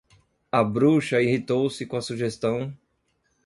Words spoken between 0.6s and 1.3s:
bruxa